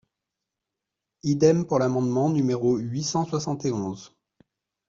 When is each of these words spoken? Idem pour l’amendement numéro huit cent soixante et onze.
Idem 1.23 1.67
pour 1.67 1.77
l’amendement 1.77 2.29
numéro 2.29 2.75
huit 2.77 3.03
cent 3.03 3.23
soixante 3.25 3.65
et 3.65 3.71
onze. 3.71 4.17